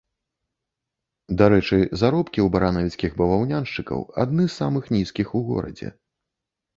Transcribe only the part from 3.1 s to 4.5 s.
баваўняншчыкаў адны